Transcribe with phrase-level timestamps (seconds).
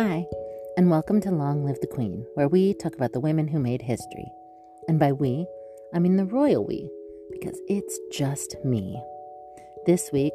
[0.00, 0.28] Hi,
[0.76, 3.82] and welcome to Long Live the Queen, where we talk about the women who made
[3.82, 4.30] history.
[4.86, 5.44] And by we,
[5.92, 6.88] I mean the royal we,
[7.32, 9.02] because it's just me.
[9.86, 10.34] This week,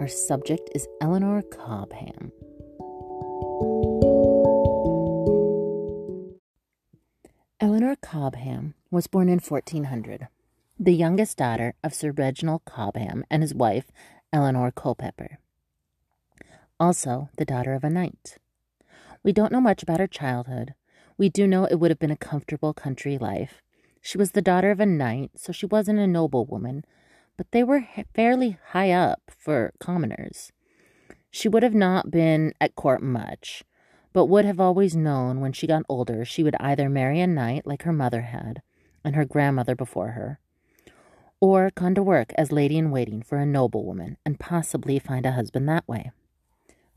[0.00, 2.32] our subject is Eleanor Cobham.
[7.60, 10.26] Eleanor Cobham was born in 1400,
[10.80, 13.92] the youngest daughter of Sir Reginald Cobham and his wife,
[14.32, 15.38] Eleanor Culpeper.
[16.80, 18.39] Also, the daughter of a knight.
[19.22, 20.74] We don't know much about her childhood.
[21.18, 23.60] We do know it would have been a comfortable country life.
[24.00, 26.84] She was the daughter of a knight, so she wasn't a noble woman,
[27.36, 30.52] but they were fairly high up for commoners.
[31.30, 33.62] She would have not been at court much,
[34.12, 37.66] but would have always known when she got older she would either marry a knight
[37.66, 38.62] like her mother had,
[39.04, 40.40] and her grandmother before her,
[41.40, 45.32] or gone to work as lady in waiting for a noblewoman and possibly find a
[45.32, 46.10] husband that way.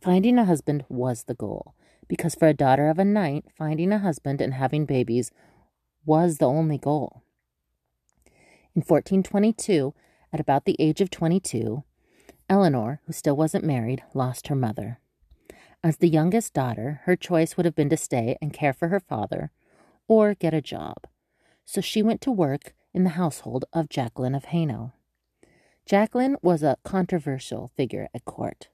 [0.02, 1.76] Finding a husband was the goal,
[2.08, 5.32] because for a daughter of a knight, finding a husband and having babies
[6.06, 7.24] was the only goal.
[8.76, 9.94] In 1422,
[10.32, 11.84] at about the age of 22,
[12.50, 15.00] Eleanor, who still wasn't married, lost her mother.
[15.84, 19.00] As the youngest daughter, her choice would have been to stay and care for her
[19.00, 19.52] father
[20.08, 21.08] or get a job.
[21.66, 24.92] So she went to work in the household of Jacqueline of Hainault.
[25.86, 28.70] Jacqueline was a controversial figure at court.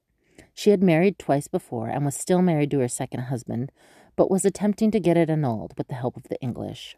[0.59, 3.71] She had married twice before and was still married to her second husband,
[4.17, 6.97] but was attempting to get it annulled with the help of the English.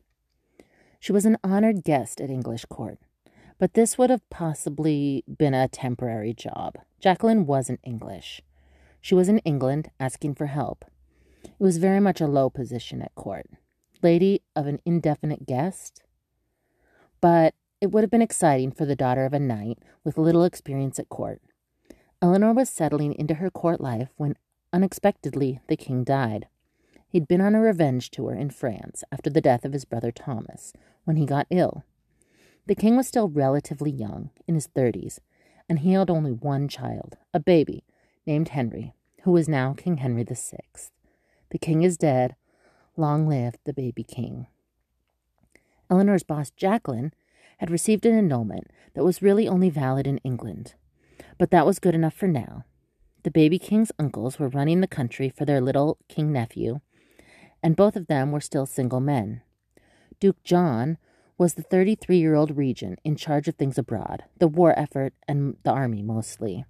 [1.00, 2.98] She was an honored guest at English court,
[3.60, 6.80] but this would have possibly been a temporary job.
[7.00, 8.42] Jacqueline wasn't English.
[9.00, 10.84] She was in England asking for help.
[11.44, 13.46] It was very much a low position at court.
[14.02, 16.02] Lady of an indefinite guest?
[17.22, 20.98] But it would have been exciting for the daughter of a knight with little experience
[20.98, 21.44] at court.
[22.24, 24.36] Eleanor was settling into her court life when
[24.72, 26.48] unexpectedly the king died.
[27.08, 30.72] He'd been on a revenge tour in France after the death of his brother Thomas
[31.04, 31.84] when he got ill.
[32.68, 35.20] The king was still relatively young, in his thirties,
[35.68, 37.84] and he had only one child, a baby,
[38.28, 38.94] named Henry,
[39.24, 40.60] who was now King Henry VI.
[41.50, 42.36] The king is dead.
[42.96, 44.46] Long live the baby king.
[45.90, 47.14] Eleanor's boss, Jacqueline,
[47.58, 50.76] had received an annulment that was really only valid in England.
[51.42, 52.66] But that was good enough for now.
[53.24, 56.82] The baby king's uncles were running the country for their little king nephew,
[57.64, 59.42] and both of them were still single men.
[60.20, 61.00] Duke John
[61.40, 65.58] was the 33 year old regent in charge of things abroad, the war effort, and
[65.64, 66.64] the army mostly.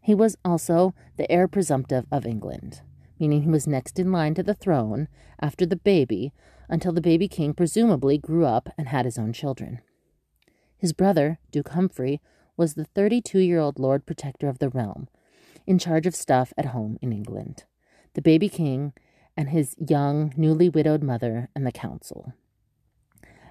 [0.00, 2.80] He was also the heir presumptive of England,
[3.20, 5.06] meaning he was next in line to the throne
[5.38, 6.32] after the baby
[6.68, 9.80] until the baby king presumably grew up and had his own children.
[10.76, 12.20] His brother, Duke Humphrey,
[12.56, 15.08] was the 32 year old Lord Protector of the realm,
[15.66, 17.64] in charge of stuff at home in England,
[18.14, 18.92] the baby king,
[19.36, 22.34] and his young, newly widowed mother and the council,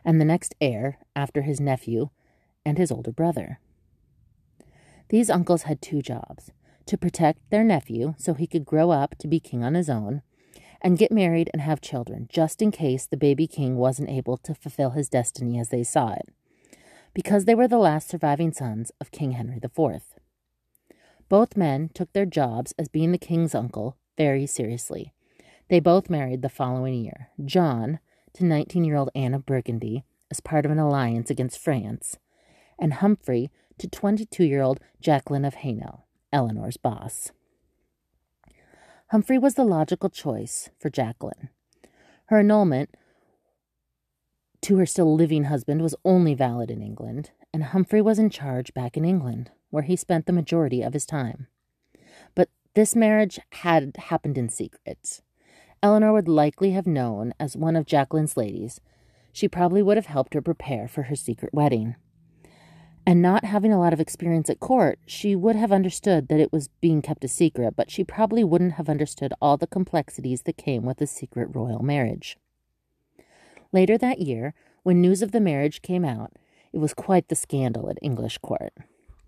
[0.06, 2.10] and the next heir after his nephew
[2.66, 3.60] and his older brother.
[5.10, 6.52] These uncles had two jobs
[6.86, 10.22] to protect their nephew so he could grow up to be king on his own,
[10.84, 14.56] and get married and have children, just in case the baby king wasn't able to
[14.56, 16.34] fulfill his destiny as they saw it
[17.14, 20.02] because they were the last surviving sons of King Henry IV.
[21.30, 25.14] Both men took their jobs as being the king's uncle very seriously.
[25.70, 28.00] They both married the following year John
[28.34, 32.18] to 19 year old Anne of Burgundy as part of an alliance against France,
[32.80, 37.32] and Humphrey to 22 year old Jacqueline of Hainault, Eleanor's boss.
[39.08, 41.50] Humphrey was the logical choice for Jacqueline.
[42.28, 42.96] Her annulment
[44.62, 48.74] to her still living husband was only valid in England, and Humphrey was in charge
[48.74, 51.48] back in England, where he spent the majority of his time.
[52.36, 55.22] But this marriage had happened in secret.
[55.84, 58.80] Eleanor would likely have known as one of Jacqueline's ladies.
[59.34, 61.96] She probably would have helped her prepare for her secret wedding.
[63.06, 66.54] And not having a lot of experience at court, she would have understood that it
[66.54, 70.58] was being kept a secret, but she probably wouldn't have understood all the complexities that
[70.58, 72.38] came with a secret royal marriage.
[73.74, 74.54] Later that year,
[74.84, 76.34] when news of the marriage came out,
[76.74, 78.74] it was quite the scandal at English court.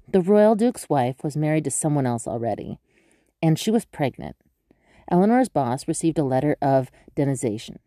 [0.08, 2.80] The royal duke's wife was married to someone else already,
[3.42, 4.36] and she was pregnant.
[5.10, 7.78] Eleanor's boss received a letter of denization.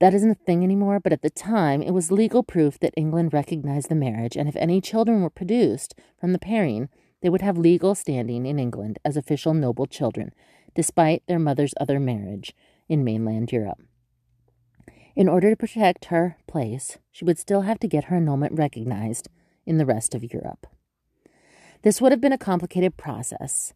[0.00, 3.32] That isn't a thing anymore, but at the time it was legal proof that England
[3.32, 6.88] recognized the marriage, and if any children were produced from the pairing,
[7.22, 10.34] they would have legal standing in England as official noble children,
[10.74, 12.54] despite their mother's other marriage
[12.88, 13.80] in mainland Europe.
[15.16, 19.28] In order to protect her place, she would still have to get her annulment recognized
[19.64, 20.66] in the rest of Europe.
[21.82, 23.72] This would have been a complicated process.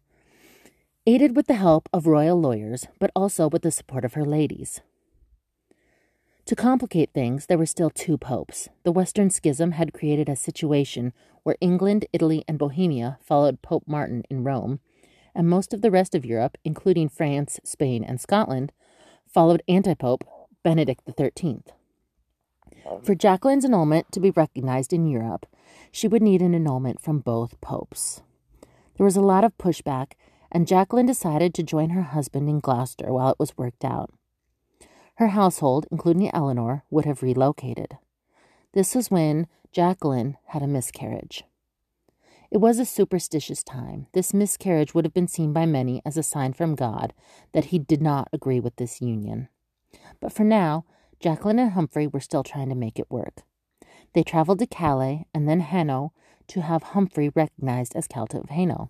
[1.07, 4.81] aided with the help of royal lawyers, but also with the support of her ladies.
[6.45, 8.69] To complicate things, there were still two popes.
[8.83, 11.13] The Western Schism had created a situation
[11.43, 14.81] where England, Italy, and Bohemia followed Pope Martin in Rome,
[15.33, 18.71] and most of the rest of Europe, including France, Spain, and Scotland,
[19.25, 20.23] followed antipope
[20.63, 21.61] Benedict XIII.
[22.89, 25.45] Um, For Jacqueline's annulment to be recognized in Europe,
[25.91, 28.21] she would need an annulment from both popes.
[28.97, 30.13] There was a lot of pushback,
[30.51, 34.11] and Jacqueline decided to join her husband in Gloucester while it was worked out.
[35.15, 37.97] Her household, including Eleanor, would have relocated.
[38.73, 41.43] This was when Jacqueline had a miscarriage.
[42.51, 44.07] It was a superstitious time.
[44.13, 47.13] This miscarriage would have been seen by many as a sign from God
[47.51, 49.49] that he did not agree with this union.
[50.19, 50.85] But for now,
[51.19, 53.43] Jacqueline and Humphrey were still trying to make it work.
[54.13, 56.11] They traveled to Calais and then Hainault
[56.47, 58.89] to have Humphrey recognized as Count of Hainault.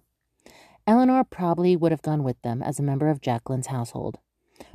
[0.87, 4.17] Eleanor probably would have gone with them as a member of Jacqueline's household,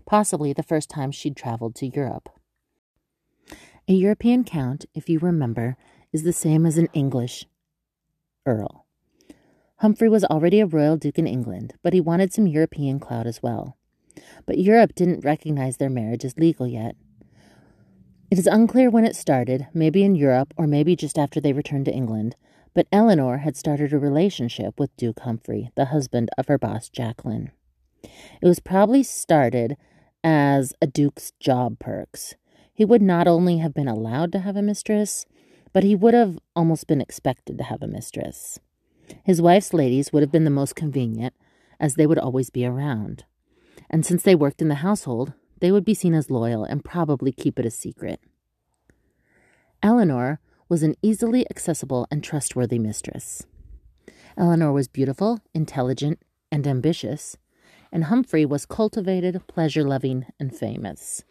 [0.06, 2.29] possibly the first time she'd traveled to Europe.
[3.88, 5.77] A European count, if you remember,
[6.12, 7.47] is the same as an English
[8.47, 8.87] earl.
[9.79, 13.43] Humphrey was already a royal duke in England, but he wanted some European clout as
[13.43, 13.77] well.
[14.47, 16.97] But Europe didn't recognize their marriage as legal yet.
[18.31, 21.85] It is unclear when it started, maybe in Europe or maybe just after they returned
[21.85, 22.37] to England,
[22.75, 27.53] but Eleanor had started a relationship with Duke Humphrey, the husband of her boss, Jacqueline.
[28.03, 29.77] It was probably started
[30.25, 32.35] as a duke's job perks.
[32.73, 35.27] He would not only have been allowed to have a mistress,
[35.73, 38.59] but he would have almost been expected to have a mistress.
[39.23, 41.35] His wife's ladies would have been the most convenient,
[41.79, 43.25] as they would always be around.
[43.94, 47.31] And since they worked in the household, they would be seen as loyal and probably
[47.31, 48.19] keep it a secret.
[49.85, 53.46] Eleanor was an easily accessible and trustworthy mistress.
[54.37, 56.19] Eleanor was beautiful, intelligent,
[56.50, 57.37] and ambitious,
[57.93, 61.23] and Humphrey was cultivated, pleasure loving, and famous.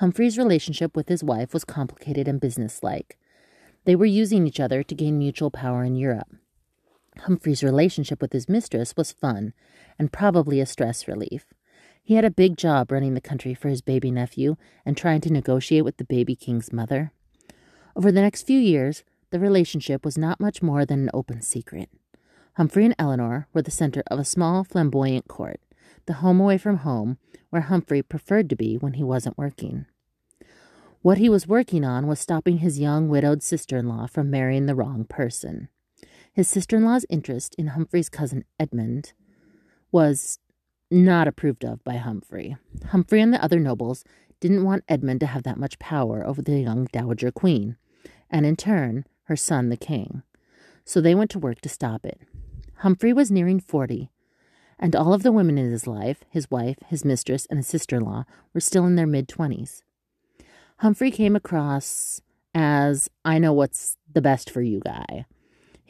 [0.00, 3.18] Humphrey's relationship with his wife was complicated and businesslike.
[3.86, 6.28] They were using each other to gain mutual power in Europe.
[7.20, 9.54] Humphrey's relationship with his mistress was fun
[9.98, 11.46] and probably a stress relief.
[12.10, 15.32] He had a big job running the country for his baby nephew and trying to
[15.32, 17.12] negotiate with the baby king's mother.
[17.94, 21.88] Over the next few years, the relationship was not much more than an open secret.
[22.54, 25.60] Humphrey and Eleanor were the center of a small, flamboyant court,
[26.06, 27.18] the home away from home,
[27.50, 29.86] where Humphrey preferred to be when he wasn't working.
[31.02, 34.66] What he was working on was stopping his young widowed sister in law from marrying
[34.66, 35.68] the wrong person.
[36.32, 39.12] His sister in law's interest in Humphrey's cousin Edmund
[39.92, 40.40] was
[40.90, 42.56] not approved of by Humphrey.
[42.88, 44.04] Humphrey and the other nobles
[44.40, 47.76] didn't want Edmund to have that much power over the young dowager queen,
[48.30, 50.22] and in turn, her son, the king.
[50.84, 52.20] So they went to work to stop it.
[52.78, 54.10] Humphrey was nearing forty,
[54.78, 57.96] and all of the women in his life, his wife, his mistress, and his sister
[57.96, 59.84] in law, were still in their mid twenties.
[60.78, 62.22] Humphrey came across
[62.54, 65.26] as I know what's the best for you guy.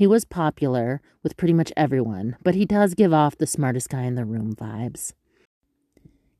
[0.00, 4.04] He was popular with pretty much everyone, but he does give off the smartest guy
[4.04, 5.12] in the room vibes.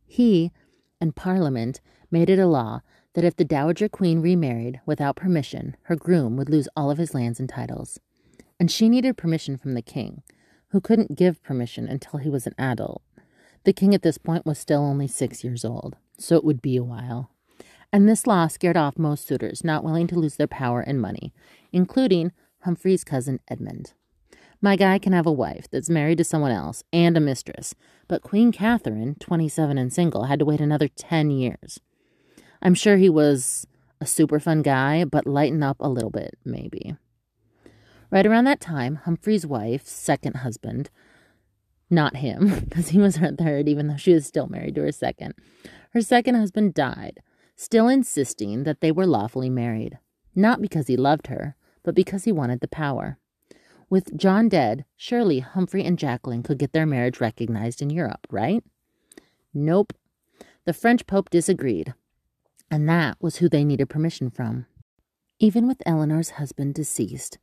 [0.06, 0.50] He
[0.98, 2.80] and Parliament made it a law
[3.12, 7.12] that if the Dowager Queen remarried without permission, her groom would lose all of his
[7.12, 8.00] lands and titles.
[8.58, 10.22] And she needed permission from the king,
[10.68, 13.02] who couldn't give permission until he was an adult.
[13.64, 16.78] The king at this point was still only six years old, so it would be
[16.78, 17.30] a while.
[17.92, 21.34] And this law scared off most suitors not willing to lose their power and money,
[21.72, 23.94] including Humphrey's cousin Edmund.
[24.62, 27.74] My guy can have a wife that's married to someone else and a mistress,
[28.08, 31.80] but Queen Catherine, 27 and single, had to wait another 10 years.
[32.60, 33.66] I'm sure he was
[34.00, 36.94] a super fun guy, but lighten up a little bit, maybe.
[38.10, 40.90] Right around that time, Humphrey's wife's second husband,
[41.88, 44.92] not him, because he was her third, even though she was still married to her
[44.92, 45.34] second,
[45.92, 47.20] her second husband died,
[47.56, 49.98] still insisting that they were lawfully married.
[50.34, 53.18] Not because he loved her, but because he wanted the power.
[53.88, 58.62] With John dead, surely Humphrey and Jacqueline could get their marriage recognized in Europe, right?
[59.52, 59.92] Nope.
[60.64, 61.94] The French Pope disagreed,
[62.70, 64.66] and that was who they needed permission from.
[65.40, 67.38] Even with Eleanor's husband deceased,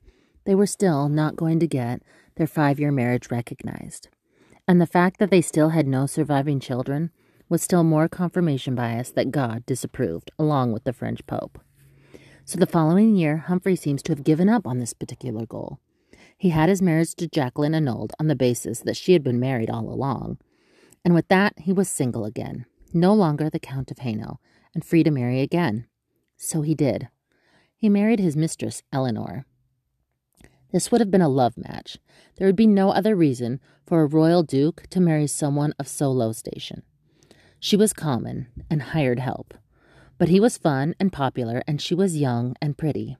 [0.45, 2.01] they were still not going to get
[2.35, 4.07] their five year marriage recognized.
[4.67, 7.11] And the fact that they still had no surviving children
[7.49, 11.59] was still more confirmation bias that God disapproved, along with the French Pope.
[12.47, 15.81] So the following year, Humphrey seems to have given up on this particular goal.
[16.37, 19.69] He had his marriage to Jacqueline annulled on the basis that she had been married
[19.69, 20.37] all along.
[21.03, 24.39] And with that, he was single again, no longer the Count of Hainault,
[24.73, 25.87] and free to marry again.
[26.37, 27.09] So he did.
[27.75, 29.45] He married his mistress, Eleanor.
[30.71, 31.97] This would have been a love match.
[32.37, 36.09] There would be no other reason for a royal duke to marry someone of so
[36.09, 36.83] low station.
[37.59, 39.53] She was common and hired help,
[40.17, 43.17] but he was fun and popular, and she was young and pretty.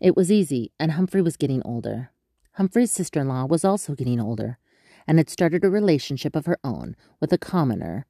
[0.00, 2.10] It was easy, and Humphrey was getting older.
[2.52, 4.58] Humphrey's sister in law was also getting older,
[5.06, 8.06] and had started a relationship of her own with a commoner,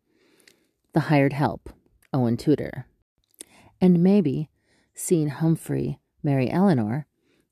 [0.92, 1.70] the hired help,
[2.12, 2.86] Owen Tudor.
[3.80, 4.50] And maybe
[4.94, 7.06] seeing Humphrey marry Eleanor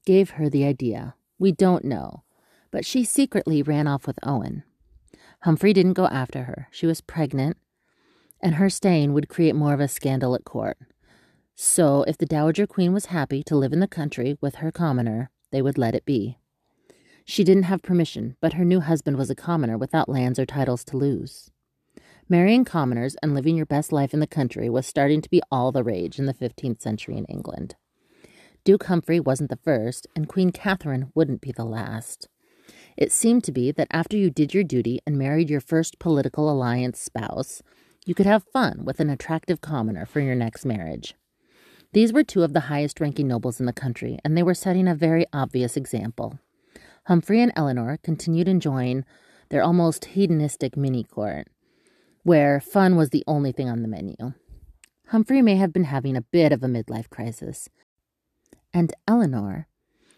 [0.06, 1.14] gave her the idea.
[1.38, 2.24] We don't know,
[2.70, 4.64] but she secretly ran off with Owen.
[5.40, 6.68] Humphrey didn't go after her.
[6.70, 7.58] She was pregnant,
[8.44, 10.76] and her staying would create more of a scandal at court.
[11.56, 15.30] So, if the Dowager Queen was happy to live in the country with her commoner,
[15.50, 16.36] they would let it be.
[17.24, 20.84] She didn't have permission, but her new husband was a commoner without lands or titles
[20.84, 21.50] to lose.
[22.28, 25.72] Marrying commoners and living your best life in the country was starting to be all
[25.72, 27.76] the rage in the 15th century in England.
[28.62, 32.28] Duke Humphrey wasn't the first, and Queen Catherine wouldn't be the last.
[32.96, 36.50] It seemed to be that after you did your duty and married your first political
[36.50, 37.62] alliance spouse,
[38.04, 41.14] you could have fun with an attractive commoner for your next marriage.
[41.92, 44.88] These were two of the highest ranking nobles in the country, and they were setting
[44.88, 46.38] a very obvious example.
[47.06, 49.04] Humphrey and Eleanor continued enjoying
[49.48, 51.48] their almost hedonistic mini court,
[52.22, 54.16] where fun was the only thing on the menu.
[55.08, 57.68] Humphrey may have been having a bit of a midlife crisis,
[58.72, 59.68] and Eleanor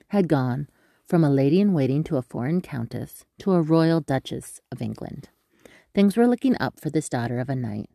[0.09, 0.69] had gone
[1.05, 5.28] from a lady in waiting to a foreign countess to a royal duchess of England.
[5.96, 7.88] Things were looking up for this daughter of a knight.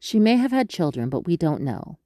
[0.00, 1.96] She may have had children, but we don't know.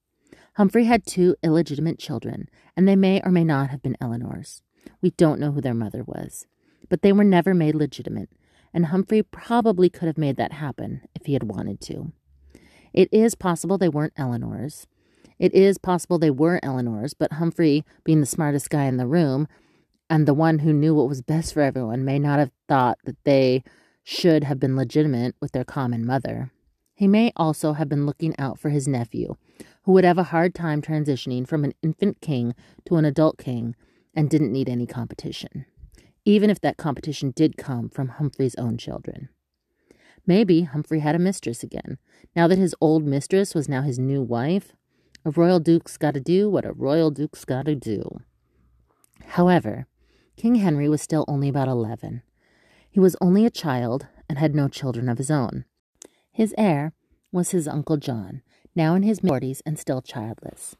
[0.56, 4.60] Humphrey had two illegitimate children, and they may or may not have been Eleanor's.
[5.00, 6.46] We don't know who their mother was,
[6.90, 8.28] but they were never made legitimate,
[8.74, 12.12] and Humphrey probably could have made that happen if he had wanted to.
[12.92, 14.86] It is possible they weren't Eleanor's.
[15.38, 19.48] It is possible they were Eleanor's, but Humphrey, being the smartest guy in the room
[20.10, 23.16] and the one who knew what was best for everyone, may not have thought that
[23.24, 23.64] they
[24.10, 26.50] should have been legitimate with their common mother.
[26.96, 29.36] He may also have been looking out for his nephew,
[29.84, 33.76] who would have a hard time transitioning from an infant king to an adult king
[34.12, 35.64] and didn't need any competition,
[36.24, 39.28] even if that competition did come from Humphrey's own children.
[40.26, 41.96] Maybe Humphrey had a mistress again.
[42.34, 44.72] Now that his old mistress was now his new wife,
[45.24, 48.22] a royal duke's got to do what a royal duke's got to do.
[49.24, 49.86] However,
[50.36, 52.22] King Henry was still only about 11.
[52.90, 55.64] He was only a child and had no children of his own.
[56.32, 56.92] His heir
[57.32, 58.42] was his Uncle John,
[58.74, 60.76] now in his mid 40s and still childless.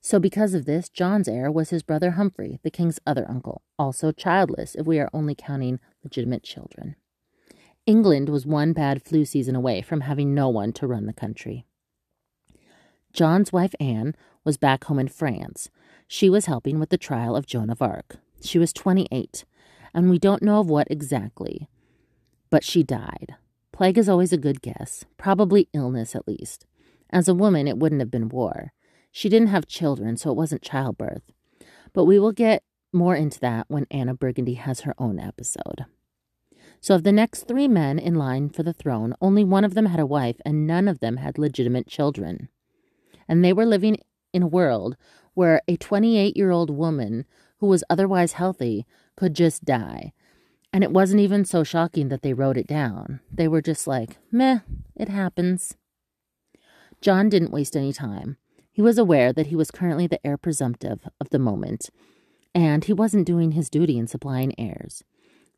[0.00, 4.10] So, because of this, John's heir was his brother Humphrey, the king's other uncle, also
[4.10, 6.96] childless if we are only counting legitimate children.
[7.86, 11.66] England was one bad flu season away from having no one to run the country.
[13.12, 15.70] John's wife Anne was back home in France.
[16.08, 18.16] She was helping with the trial of Joan of Arc.
[18.42, 19.44] She was 28,
[19.94, 21.68] and we don't know of what exactly,
[22.50, 23.34] but she died.
[23.72, 26.66] Plague is always a good guess, probably illness at least.
[27.10, 28.72] As a woman, it wouldn't have been war.
[29.10, 31.22] She didn't have children, so it wasn't childbirth.
[31.92, 35.86] But we will get more into that when Anna Burgundy has her own episode.
[36.80, 39.86] So, of the next three men in line for the throne, only one of them
[39.86, 42.48] had a wife, and none of them had legitimate children.
[43.28, 43.98] And they were living
[44.32, 44.96] in a world
[45.34, 47.24] where a 28 year old woman
[47.58, 48.84] who was otherwise healthy
[49.16, 50.12] could just die
[50.72, 53.20] and it wasn't even so shocking that they wrote it down.
[53.30, 54.60] They were just like, meh,
[54.96, 55.76] it happens.
[57.02, 58.38] John didn't waste any time.
[58.70, 61.90] He was aware that he was currently the heir presumptive of the moment,
[62.54, 65.04] and he wasn't doing his duty in supplying heirs.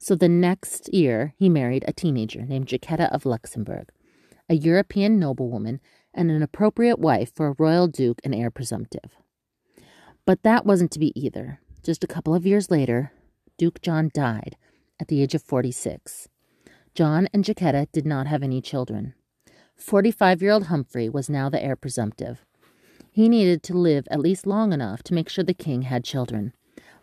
[0.01, 3.91] So the next year, he married a teenager named Jacquetta of Luxembourg,
[4.49, 5.81] a European noblewoman
[6.13, 9.17] and an appropriate wife for a royal duke and heir presumptive.
[10.27, 11.61] But that wasn't to be either.
[11.85, 13.13] Just a couple of years later,
[13.57, 14.57] Duke John died
[14.99, 16.29] at the age of 46.
[16.95, 19.15] John and Jacquetta did not have any children.
[19.77, 22.45] 45 year old Humphrey was now the heir presumptive.
[23.11, 26.53] He needed to live at least long enough to make sure the king had children,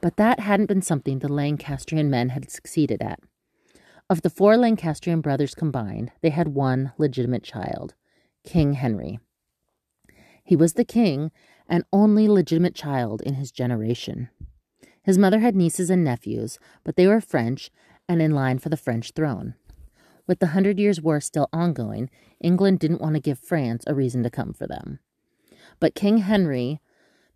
[0.02, 3.20] but that hadn't been something the Lancastrian men had succeeded at.
[4.10, 7.94] Of the four Lancastrian brothers combined, they had one legitimate child,
[8.44, 9.20] King Henry.
[10.44, 11.32] He was the king
[11.70, 14.30] and only legitimate child in his generation.
[15.04, 17.72] His mother had nieces and nephews, but they were French
[18.08, 19.56] and in line for the French throne.
[20.28, 24.24] With the Hundred Years' War still ongoing, England didn't want to give France a reason
[24.24, 25.00] to come for them.
[25.80, 26.80] But King Henry,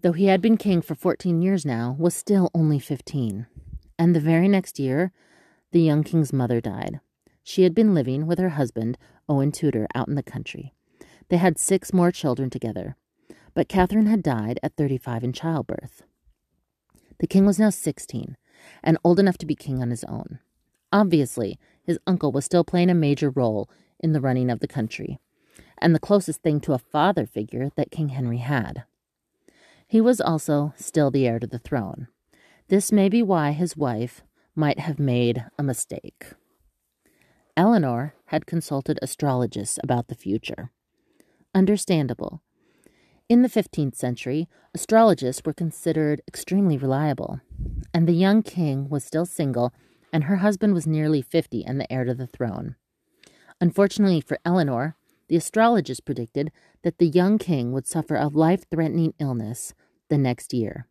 [0.01, 3.47] though he had been king for 14 years now, was still only 15.
[3.97, 5.11] And the very next year,
[5.71, 6.99] the young king's mother died.
[7.43, 10.73] She had been living with her husband, Owen Tudor, out in the country.
[11.29, 12.95] They had six more children together,
[13.53, 16.03] but Catherine had died at 35 in childbirth.
[17.19, 18.37] The king was now 16,
[18.83, 20.39] and old enough to be king on his own.
[20.91, 23.69] Obviously, his uncle was still playing a major role
[23.99, 25.19] in the running of the country,
[25.77, 28.83] and the closest thing to a father figure that King Henry had.
[29.87, 32.07] He was also still the heir to the throne.
[32.67, 34.23] This may be why his wife
[34.55, 36.33] might have made a mistake.
[37.55, 40.71] Eleanor had consulted astrologists about the future.
[41.53, 42.41] Understandable.
[43.27, 47.41] In the 15th century, astrologists were considered extremely reliable,
[47.91, 49.73] and the young king was still single,
[50.13, 52.75] and her husband was nearly 50 and the heir to the throne.
[53.59, 54.95] Unfortunately for Eleanor,
[55.27, 56.51] the astrologist predicted
[56.83, 59.73] that the young king would suffer a life threatening illness
[60.07, 60.87] the next year.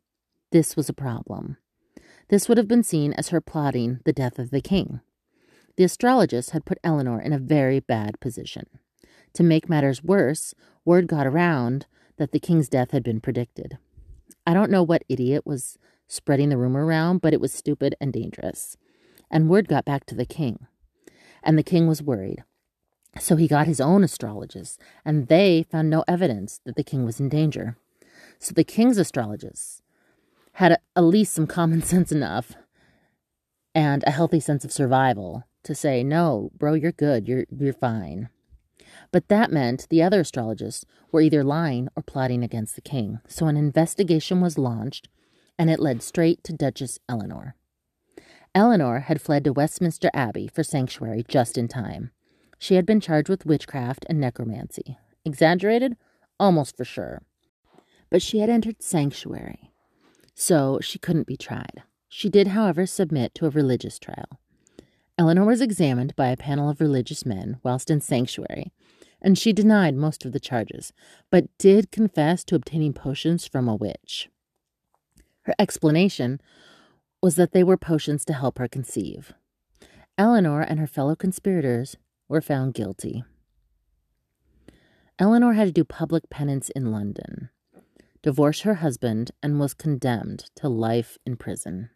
[0.51, 1.57] This was a problem.
[2.31, 5.01] This would have been seen as her plotting the death of the king.
[5.77, 8.67] The astrologist had put Eleanor in a very bad position.
[9.35, 10.53] To make matters worse,
[10.85, 13.79] word got around that the king's death had been predicted.
[14.47, 18.13] I don't know what idiot was spreading the rumor around, but it was stupid and
[18.13, 18.77] dangerous.
[19.31, 20.67] And word got back to the king.
[21.43, 22.45] And the king was worried.
[23.19, 27.21] So he got his own astrologers, and they found no evidence that the king was
[27.21, 27.77] in danger.
[28.39, 29.83] So the king's astrologists
[30.55, 32.55] had a, at least some common sense enough
[33.75, 37.29] and a healthy sense of survival to say, "No, bro, you're good.
[37.29, 38.29] You're you're fine."
[39.15, 43.21] But that meant the other astrologists were either lying or plotting against the king.
[43.29, 45.09] So an investigation was launched,
[45.57, 47.55] and it led straight to Duchess Eleanor.
[48.57, 52.11] Eleanor had fled to Westminster Abbey for sanctuary just in time.
[52.59, 54.99] She had been charged with witchcraft and necromancy.
[55.25, 55.97] Exaggerated?
[56.41, 57.23] Almost for sure.
[58.11, 59.71] But she had entered sanctuary,
[60.35, 61.85] so she couldn't be tried.
[62.09, 64.41] She did, however, submit to a religious trial.
[65.17, 68.73] Eleanor was examined by a panel of religious men whilst in sanctuary,
[69.25, 70.93] and she denied most of the charges,
[71.31, 74.29] but did confess to obtaining potions from a witch.
[75.43, 76.41] Her explanation
[77.23, 79.33] was that they were potions to help her conceive.
[80.19, 81.97] Eleanor and her fellow conspirators
[82.29, 83.25] were found guilty.
[85.19, 87.49] Eleanor had to do public penance in London,
[88.23, 91.89] divorce her husband, and was condemned to life in prison.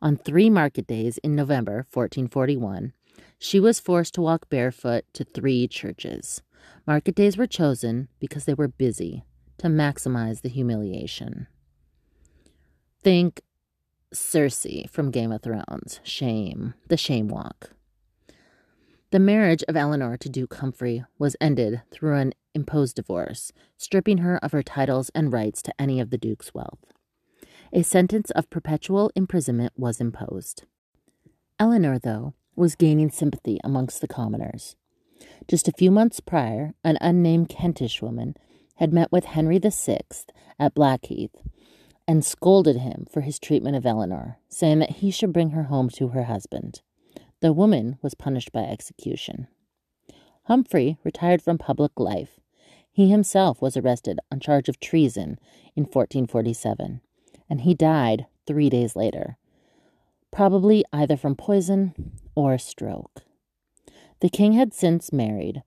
[0.00, 2.92] On three market days in November 1441,
[3.38, 6.42] she was forced to walk barefoot to three churches.
[6.86, 9.24] Market days were chosen because they were busy
[9.58, 11.46] to maximize the humiliation.
[13.02, 13.42] Think
[14.14, 17.70] Cersei from Game of Thrones, shame, the shame walk.
[19.10, 24.36] The marriage of Eleanor to Duke Humphrey was ended through an imposed divorce, stripping her
[24.44, 26.92] of her titles and rights to any of the Duke's wealth.
[27.72, 30.64] A sentence of perpetual imprisonment was imposed.
[31.58, 34.76] Eleanor, though, was gaining sympathy amongst the commoners.
[35.48, 38.34] Just a few months prior, an unnamed Kentish woman
[38.76, 40.00] had met with Henry VI
[40.58, 41.34] at Blackheath
[42.08, 45.90] and scolded him for his treatment of Eleanor, saying that he should bring her home
[45.90, 46.80] to her husband.
[47.40, 49.48] The woman was punished by execution.
[50.44, 52.38] Humphrey retired from public life.
[52.90, 55.38] He himself was arrested on charge of treason
[55.74, 57.00] in 1447,
[57.50, 59.36] and he died three days later,
[60.30, 61.94] probably either from poison
[62.36, 63.22] or a stroke.
[64.20, 65.62] The king had since married,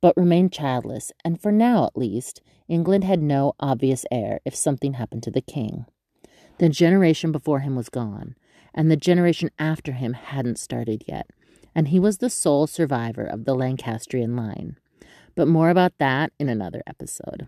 [0.00, 4.94] but remained childless, and for now at least, England had no obvious heir if something
[4.94, 5.86] happened to the king.
[6.58, 8.34] The generation before him was gone,
[8.74, 11.30] and the generation after him hadn't started yet,
[11.74, 14.76] and he was the sole survivor of the Lancastrian line.
[15.34, 17.46] But more about that in another episode.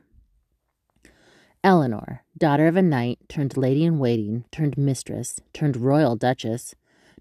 [1.64, 6.74] Eleanor, daughter of a knight, turned lady in waiting, turned mistress, turned royal duchess,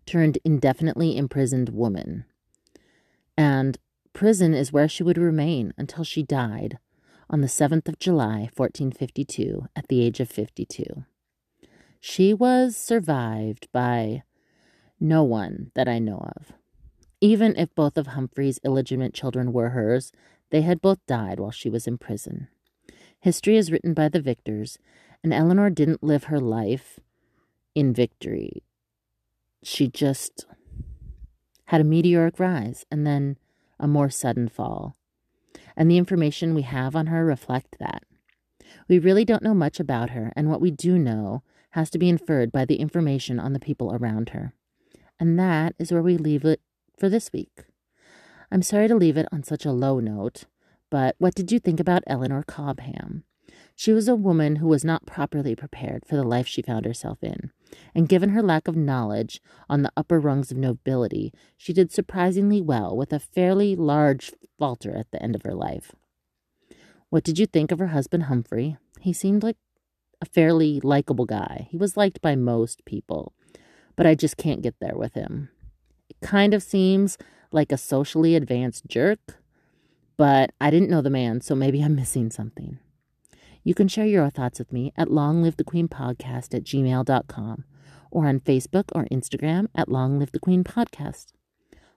[0.07, 2.25] turned indefinitely imprisoned woman.
[3.37, 3.77] And
[4.13, 6.79] prison is where she would remain until she died
[7.29, 11.03] on the 7th of July, 1452, at the age of 52.
[11.99, 14.23] She was survived by
[14.99, 16.53] no one that I know of.
[17.19, 20.11] Even if both of Humphrey's illegitimate children were hers,
[20.49, 22.47] they had both died while she was in prison.
[23.19, 24.77] History is written by the victors,
[25.23, 26.99] and Eleanor didn't live her life
[27.75, 28.63] in victory.
[29.69, 30.45] She just
[31.65, 33.37] had a meteoric rise and then
[33.77, 34.95] a more sudden fall.
[35.75, 38.03] And the information we have on her reflect that.
[38.87, 42.07] We really don't know much about her, and what we do know has to be
[42.07, 44.53] inferred by the information on the people around her.
[45.19, 46.61] And that is where we leave it
[46.97, 47.65] for this week.
[48.49, 50.45] I'm sorry to leave it on such a low note,
[50.89, 53.25] but what did you think about Eleanor Cobham?
[53.79, 57.23] She was a woman who was not properly prepared for the life she found herself
[57.23, 57.51] in,
[57.93, 62.59] and given her lack of knowledge on the upper rungs of nobility, she did surprisingly
[62.59, 65.91] well with a fairly large falter at the end of her life.
[67.11, 68.77] What did you think of her husband Humphrey?
[68.99, 69.57] He seemed like
[70.19, 71.67] a fairly likable guy.
[71.69, 73.31] He was liked by most people.
[73.95, 75.49] but I just can't get there with him.
[76.09, 77.17] It kind of seems
[77.51, 79.19] like a socially advanced jerk,
[80.17, 82.79] but I didn't know the man, so maybe I'm missing something.
[83.67, 87.65] You can share your thoughts with me at Long Live the Queen Podcast at gmail.com
[88.09, 91.33] or on Facebook or Instagram at Long Live the Queen Podcast.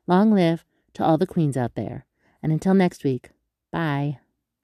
[0.08, 2.06] Long live to all the queens out there.
[2.42, 3.30] And until next week,
[3.70, 4.18] bye.